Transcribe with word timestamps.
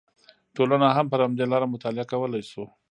ټولنه 0.55 0.87
هم 0.97 1.05
پر 1.11 1.19
همدې 1.25 1.45
لاره 1.51 1.67
مطالعه 1.73 2.05
کولی 2.11 2.43
شو 2.51 2.63